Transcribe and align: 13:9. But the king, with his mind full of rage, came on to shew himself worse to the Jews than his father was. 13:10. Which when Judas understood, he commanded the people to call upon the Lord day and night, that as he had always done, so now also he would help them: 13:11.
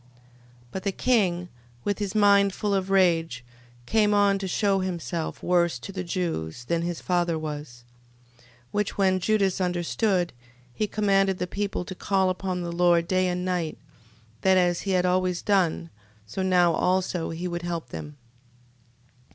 13:9. 0.01 0.07
But 0.71 0.81
the 0.81 0.91
king, 0.91 1.49
with 1.83 1.99
his 1.99 2.15
mind 2.15 2.55
full 2.55 2.73
of 2.73 2.89
rage, 2.89 3.45
came 3.85 4.15
on 4.15 4.39
to 4.39 4.47
shew 4.47 4.79
himself 4.79 5.43
worse 5.43 5.77
to 5.77 5.91
the 5.91 6.03
Jews 6.03 6.65
than 6.65 6.81
his 6.81 6.99
father 6.99 7.37
was. 7.37 7.83
13:10. 8.39 8.43
Which 8.71 8.97
when 8.97 9.19
Judas 9.19 9.61
understood, 9.61 10.33
he 10.73 10.87
commanded 10.87 11.37
the 11.37 11.45
people 11.45 11.85
to 11.85 11.93
call 11.93 12.31
upon 12.31 12.63
the 12.63 12.71
Lord 12.71 13.07
day 13.07 13.27
and 13.27 13.45
night, 13.45 13.77
that 14.41 14.57
as 14.57 14.81
he 14.81 14.91
had 14.93 15.05
always 15.05 15.43
done, 15.43 15.91
so 16.25 16.41
now 16.41 16.73
also 16.73 17.29
he 17.29 17.47
would 17.47 17.61
help 17.61 17.89
them: 17.89 18.17
13:11. 19.19 19.19